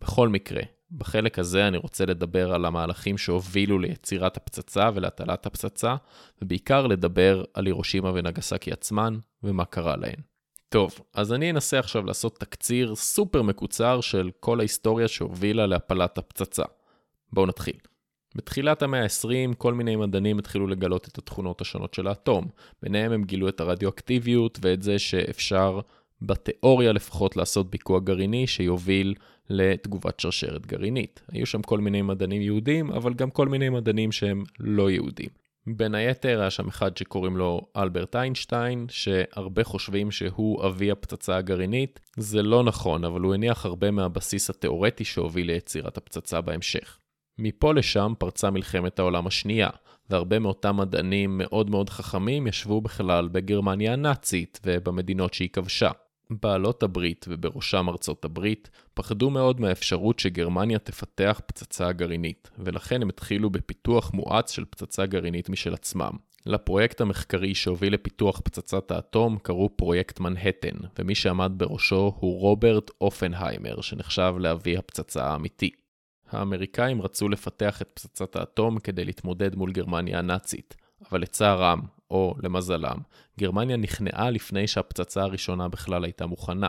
[0.00, 5.96] בכל מקרה, בחלק הזה אני רוצה לדבר על המהלכים שהובילו ליצירת הפצצה ולהטלת הפצצה,
[6.42, 10.20] ובעיקר לדבר על הירושימה ונגסקי עצמן ומה קרה להן.
[10.68, 16.62] טוב, אז אני אנסה עכשיו לעשות תקציר סופר מקוצר של כל ההיסטוריה שהובילה להפלת הפצצה.
[17.32, 17.76] בואו נתחיל.
[18.34, 22.48] בתחילת המאה ה-20 כל מיני מדענים התחילו לגלות את התכונות השונות של האטום.
[22.82, 25.80] ביניהם הם גילו את הרדיואקטיביות ואת זה שאפשר,
[26.22, 29.14] בתיאוריה לפחות, לעשות ביקוע גרעיני שיוביל
[29.50, 31.22] לתגובת שרשרת גרעינית.
[31.32, 35.28] היו שם כל מיני מדענים יהודים, אבל גם כל מיני מדענים שהם לא יהודים.
[35.76, 42.00] בין היתר היה שם אחד שקוראים לו אלברט איינשטיין, שהרבה חושבים שהוא אבי הפצצה הגרעינית.
[42.16, 46.98] זה לא נכון, אבל הוא הניח הרבה מהבסיס התאורטי שהוביל ליצירת הפצצה בהמשך.
[47.38, 49.68] מפה לשם פרצה מלחמת העולם השנייה,
[50.10, 55.90] והרבה מאותם מדענים מאוד מאוד חכמים ישבו בכלל בגרמניה הנאצית ובמדינות שהיא כבשה.
[56.30, 63.50] בעלות הברית, ובראשם ארצות הברית, פחדו מאוד מהאפשרות שגרמניה תפתח פצצה גרעינית, ולכן הם התחילו
[63.50, 66.10] בפיתוח מואץ של פצצה גרעינית משל עצמם.
[66.46, 73.80] לפרויקט המחקרי שהוביל לפיתוח פצצת האטום קראו פרויקט מנהטן, ומי שעמד בראשו הוא רוברט אופנהיימר,
[73.80, 75.70] שנחשב לאבי הפצצה האמיתי.
[76.30, 80.76] האמריקאים רצו לפתח את פצצת האטום כדי להתמודד מול גרמניה הנאצית,
[81.10, 82.96] אבל לצערם, או למזלם,
[83.38, 86.68] גרמניה נכנעה לפני שהפצצה הראשונה בכלל הייתה מוכנה.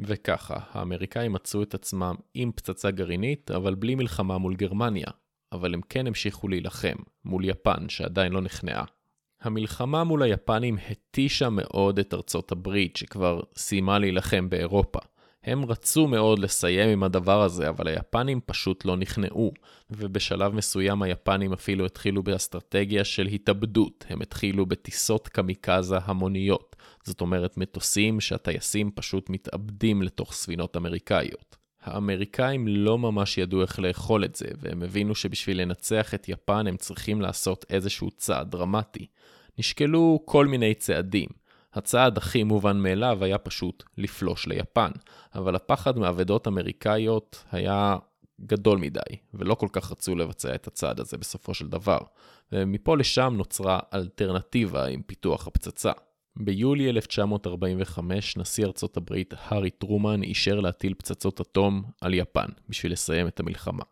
[0.00, 5.06] וככה, האמריקאים מצאו את עצמם עם פצצה גרעינית, אבל בלי מלחמה מול גרמניה.
[5.52, 8.84] אבל הם כן המשיכו להילחם, מול יפן, שעדיין לא נכנעה.
[9.40, 14.98] המלחמה מול היפנים התישה מאוד את ארצות הברית, שכבר סיימה להילחם באירופה.
[15.44, 19.52] הם רצו מאוד לסיים עם הדבר הזה, אבל היפנים פשוט לא נכנעו,
[19.90, 27.56] ובשלב מסוים היפנים אפילו התחילו באסטרטגיה של התאבדות, הם התחילו בטיסות קמיקזה המוניות, זאת אומרת
[27.56, 31.56] מטוסים שהטייסים פשוט מתאבדים לתוך ספינות אמריקאיות.
[31.82, 36.76] האמריקאים לא ממש ידעו איך לאכול את זה, והם הבינו שבשביל לנצח את יפן הם
[36.76, 39.06] צריכים לעשות איזשהו צעד דרמטי.
[39.58, 41.28] נשקלו כל מיני צעדים.
[41.78, 44.90] הצעד הכי מובן מאליו היה פשוט לפלוש ליפן,
[45.34, 47.96] אבל הפחד מאבדות אמריקאיות היה
[48.40, 49.00] גדול מדי,
[49.34, 51.98] ולא כל כך רצו לבצע את הצעד הזה בסופו של דבר,
[52.52, 55.92] ומפה לשם נוצרה אלטרנטיבה עם פיתוח הפצצה.
[56.36, 63.26] ביולי 1945 נשיא ארצות הברית הארי טרומן אישר להטיל פצצות אטום על יפן בשביל לסיים
[63.28, 63.84] את המלחמה.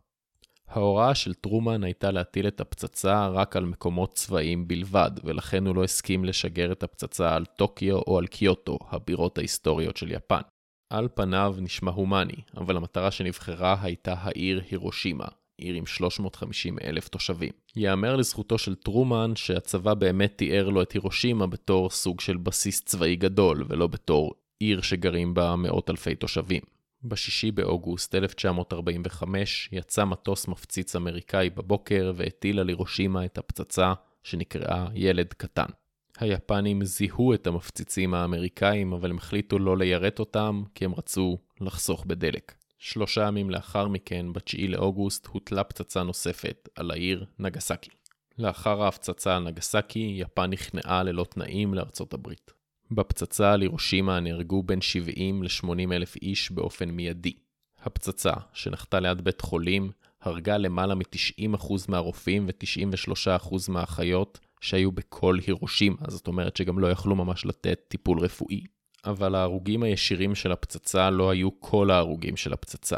[0.69, 5.85] ההוראה של טרומן הייתה להטיל את הפצצה רק על מקומות צבאיים בלבד, ולכן הוא לא
[5.85, 10.41] הסכים לשגר את הפצצה על טוקיו או על קיוטו, הבירות ההיסטוריות של יפן.
[10.93, 15.27] על פניו נשמע הומני, אבל המטרה שנבחרה הייתה העיר הירושימה,
[15.59, 17.53] עיר עם 350 אלף תושבים.
[17.77, 23.17] ייאמר לזכותו של טרומן שהצבא באמת תיאר לו את הירושימה בתור סוג של בסיס צבאי
[23.17, 26.76] גדול, ולא בתור עיר שגרים בה מאות אלפי תושבים.
[27.09, 33.93] ב-6 באוגוסט 1945 יצא מטוס מפציץ אמריקאי בבוקר והטיל על הירושימה את הפצצה
[34.23, 35.67] שנקראה ילד קטן.
[36.19, 42.05] היפנים זיהו את המפציצים האמריקאים, אבל הם החליטו לא ליירט אותם, כי הם רצו לחסוך
[42.07, 42.55] בדלק.
[42.79, 47.91] שלושה ימים לאחר מכן, ב-9 לאוגוסט, הוטלה פצצה נוספת על העיר נגסקי.
[48.39, 52.56] לאחר ההפצצה על נגסקי, יפן נכנעה ללא תנאים לארצות הברית.
[52.91, 57.33] בפצצה על הירושימה נהרגו בין 70 ל-80 אלף איש באופן מיידי.
[57.83, 59.91] הפצצה, שנחתה ליד בית חולים,
[60.23, 67.47] הרגה למעלה מ-90% מהרופאים ו-93% מהאחיות שהיו בכל הירושימה, זאת אומרת שגם לא יכלו ממש
[67.47, 68.65] לתת טיפול רפואי.
[69.05, 72.97] אבל ההרוגים הישירים של הפצצה לא היו כל ההרוגים של הפצצה,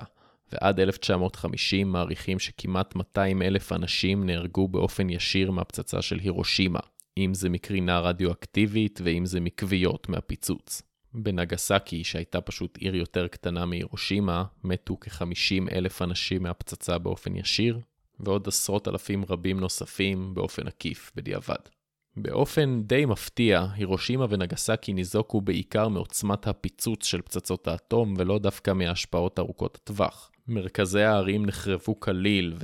[0.52, 6.80] ועד 1950 מעריכים שכמעט 200 אלף אנשים נהרגו באופן ישיר מהפצצה של הירושימה,
[7.24, 10.82] אם זה מקרינה רדיואקטיבית ואם זה מכוויות מהפיצוץ.
[11.14, 17.80] בנגסקי, שהייתה פשוט עיר יותר קטנה מהירושימה, מתו כ-50 אלף אנשים מהפצצה באופן ישיר,
[18.20, 21.68] ועוד עשרות אלפים רבים נוספים באופן עקיף בדיעבד.
[22.16, 29.38] באופן די מפתיע, הירושימה ונגסקי ניזוקו בעיקר מעוצמת הפיצוץ של פצצות האטום, ולא דווקא מהשפעות
[29.38, 30.30] ארוכות הטווח.
[30.48, 32.54] מרכזי הערים נחרבו כליל,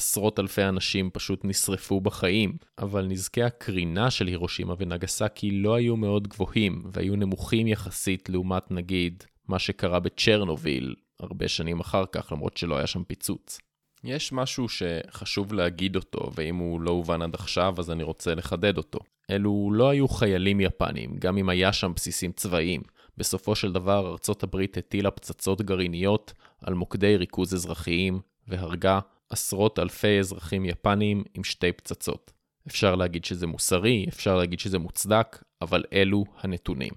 [0.00, 6.28] ועשרות אלפי אנשים פשוט נשרפו בחיים, אבל נזקי הקרינה של הירושימה ונגסקי לא היו מאוד
[6.28, 12.76] גבוהים, והיו נמוכים יחסית לעומת נגיד מה שקרה בצ'רנוביל הרבה שנים אחר כך, למרות שלא
[12.76, 13.58] היה שם פיצוץ.
[14.04, 18.76] יש משהו שחשוב להגיד אותו, ואם הוא לא הובן עד עכשיו, אז אני רוצה לחדד
[18.76, 18.98] אותו.
[19.30, 22.82] אלו לא היו חיילים יפנים, גם אם היה שם בסיסים צבאיים.
[23.16, 26.32] בסופו של דבר, ארצות הברית הטילה פצצות גרעיניות
[26.62, 29.00] על מוקדי ריכוז אזרחיים, והרגה
[29.30, 32.32] עשרות אלפי אזרחים יפנים עם שתי פצצות.
[32.66, 36.92] אפשר להגיד שזה מוסרי, אפשר להגיד שזה מוצדק, אבל אלו הנתונים.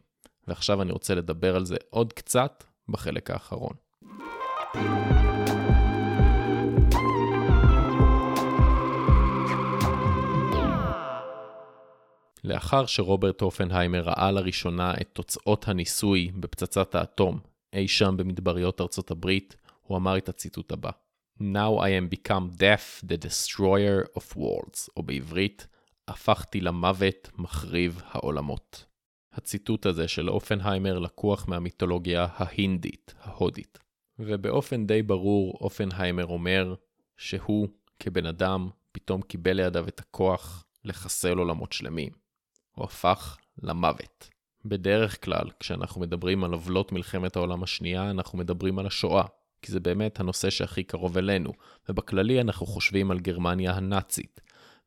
[0.47, 3.73] ועכשיו אני רוצה לדבר על זה עוד קצת בחלק האחרון.
[12.43, 17.39] לאחר שרוברט אופנהיימר ראה לראשונה את תוצאות הניסוי בפצצת האטום
[17.73, 20.89] אי שם במדבריות ארצות הברית, הוא אמר את הציטוט הבא:
[21.39, 25.67] Now I am become death, the destroyer of worlds, או בעברית,
[26.07, 28.85] הפכתי למוות מחריב העולמות.
[29.33, 33.79] הציטוט הזה של אופנהיימר לקוח מהמיתולוגיה ההינדית, ההודית.
[34.19, 36.75] ובאופן די ברור, אופנהיימר אומר
[37.17, 37.67] שהוא,
[37.99, 42.09] כבן אדם, פתאום קיבל לידיו את הכוח לחסל עולמות שלמים.
[42.75, 44.29] הוא הפך למוות.
[44.65, 49.23] בדרך כלל, כשאנחנו מדברים על עוולות מלחמת העולם השנייה, אנחנו מדברים על השואה,
[49.63, 51.51] כי זה באמת הנושא שהכי קרוב אלינו,
[51.89, 54.41] ובכללי אנחנו חושבים על גרמניה הנאצית.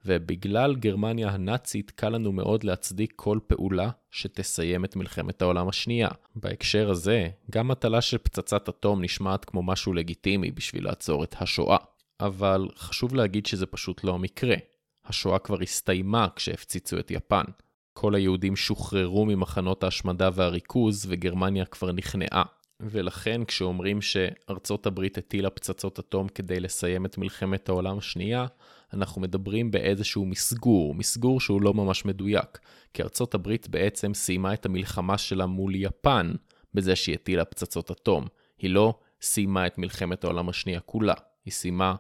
[0.05, 6.09] ובגלל גרמניה הנאצית, קל לנו מאוד להצדיק כל פעולה שתסיים את מלחמת העולם השנייה.
[6.37, 11.77] בהקשר הזה, גם מטלה של פצצת אטום נשמעת כמו משהו לגיטימי בשביל לעצור את השואה.
[12.21, 14.57] אבל חשוב להגיד שזה פשוט לא המקרה.
[15.05, 17.45] השואה כבר הסתיימה כשהפציצו את יפן.
[17.93, 22.43] כל היהודים שוחררו ממחנות ההשמדה והריכוז וגרמניה כבר נכנעה.
[22.81, 28.47] ולכן כשאומרים שארצות הברית הטילה פצצות אטום כדי לסיים את מלחמת העולם השנייה,
[28.93, 32.59] אנחנו מדברים באיזשהו מסגור, מסגור שהוא לא ממש מדויק,
[32.95, 36.33] כי ארצות הברית בעצם סיימה את המלחמה שלה מול יפן
[36.75, 38.27] בזה שהיא הטילה פצצות אטום.
[38.59, 41.95] היא לא סיימה את מלחמת העולם השנייה כולה, היא סיימה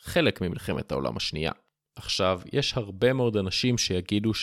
[0.00, 1.52] חלק ממלחמת העולם השנייה.
[1.96, 4.34] עכשיו, יש הרבה מאוד אנשים שיגידו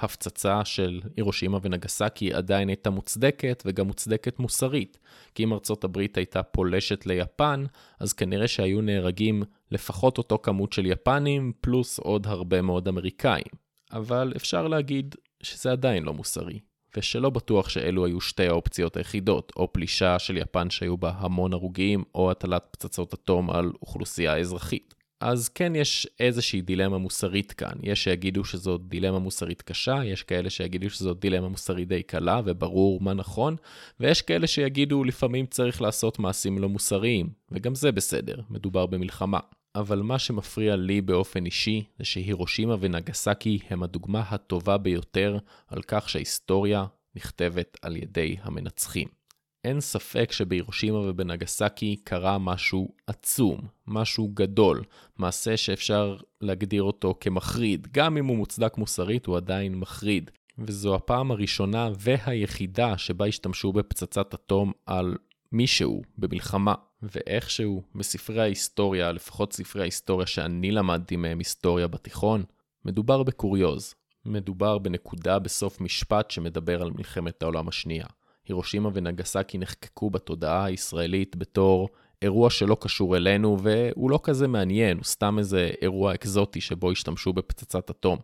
[0.00, 4.98] שההפצצה של הירושימה ונגסקי עדיין הייתה מוצדקת, וגם מוצדקת מוסרית.
[5.34, 7.64] כי אם ארצות הברית הייתה פולשת ליפן,
[8.00, 13.52] אז כנראה שהיו נהרגים לפחות אותו כמות של יפנים, פלוס עוד הרבה מאוד אמריקאים.
[13.92, 16.58] אבל אפשר להגיד שזה עדיין לא מוסרי,
[16.96, 22.04] ושלא בטוח שאלו היו שתי האופציות היחידות, או פלישה של יפן שהיו בה המון הרוגים,
[22.14, 24.94] או הטלת פצצות אטום על אוכלוסייה אזרחית.
[25.22, 27.72] אז כן יש איזושהי דילמה מוסרית כאן.
[27.82, 33.00] יש שיגידו שזו דילמה מוסרית קשה, יש כאלה שיגידו שזו דילמה מוסרית די קלה וברור
[33.00, 33.56] מה נכון,
[34.00, 39.38] ויש כאלה שיגידו לפעמים צריך לעשות מעשים לא מוסריים, וגם זה בסדר, מדובר במלחמה.
[39.74, 46.08] אבל מה שמפריע לי באופן אישי זה שהירושימה ונגסקי הם הדוגמה הטובה ביותר על כך
[46.08, 49.21] שההיסטוריה נכתבת על ידי המנצחים.
[49.64, 54.82] אין ספק שבירושימה ובנגסקי קרה משהו עצום, משהו גדול,
[55.18, 60.30] מעשה שאפשר להגדיר אותו כמחריד, גם אם הוא מוצדק מוסרית הוא עדיין מחריד.
[60.58, 65.16] וזו הפעם הראשונה והיחידה שבה השתמשו בפצצת אטום על
[65.52, 72.44] מישהו במלחמה, ואיכשהו בספרי ההיסטוריה, לפחות ספרי ההיסטוריה שאני למדתי מהם היסטוריה בתיכון,
[72.84, 73.94] מדובר בקוריוז.
[74.24, 78.06] מדובר בנקודה בסוף משפט שמדבר על מלחמת העולם השנייה.
[78.48, 81.88] הירושימה ונגסקי נחקקו בתודעה הישראלית בתור
[82.22, 87.32] אירוע שלא קשור אלינו, והוא לא כזה מעניין, הוא סתם איזה אירוע אקזוטי שבו השתמשו
[87.32, 88.18] בפצצת אטום.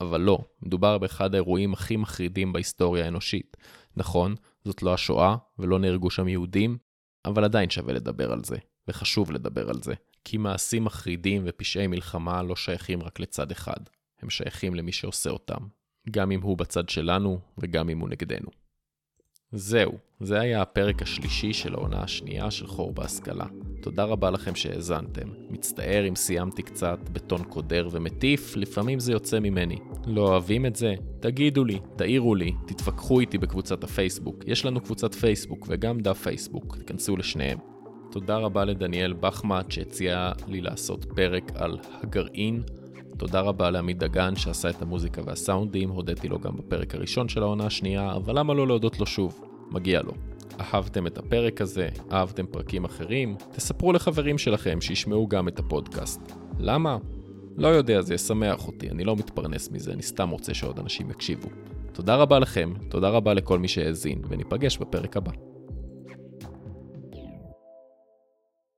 [0.00, 3.56] אבל לא, מדובר באחד האירועים הכי מחרידים בהיסטוריה האנושית.
[3.96, 4.34] נכון,
[4.64, 6.78] זאת לא השואה, ולא נהרגו שם יהודים,
[7.24, 8.56] אבל עדיין שווה לדבר על זה,
[8.88, 9.94] וחשוב לדבר על זה.
[10.24, 13.80] כי מעשים מחרידים ופשעי מלחמה לא שייכים רק לצד אחד,
[14.22, 15.66] הם שייכים למי שעושה אותם,
[16.10, 18.50] גם אם הוא בצד שלנו וגם אם הוא נגדנו.
[19.52, 23.44] זהו, זה היה הפרק השלישי של העונה השנייה של חור בהשכלה.
[23.80, 25.28] תודה רבה לכם שהאזנתם.
[25.50, 29.78] מצטער אם סיימתי קצת בטון קודר ומטיף, לפעמים זה יוצא ממני.
[30.06, 30.94] לא אוהבים את זה?
[31.20, 34.44] תגידו לי, תעירו לי, תתווכחו איתי בקבוצת הפייסבוק.
[34.46, 37.58] יש לנו קבוצת פייסבוק וגם דף פייסבוק, תיכנסו לשניהם.
[38.10, 42.62] תודה רבה לדניאל בחמט שהציע לי לעשות פרק על הגרעין.
[43.18, 47.66] תודה רבה לעמית דגן שעשה את המוזיקה והסאונדים, הודיתי לו גם בפרק הראשון של העונה
[47.66, 49.40] השנייה, אבל למה לא להודות לו שוב?
[49.70, 50.12] מגיע לו.
[50.60, 56.20] אהבתם את הפרק הזה, אהבתם פרקים אחרים, תספרו לחברים שלכם שישמעו גם את הפודקאסט.
[56.58, 56.98] למה?
[57.56, 61.48] לא יודע, זה ישמח אותי, אני לא מתפרנס מזה, אני סתם רוצה שעוד אנשים יקשיבו.
[61.92, 65.32] תודה רבה לכם, תודה רבה לכל מי שהאזין, וניפגש בפרק הבא.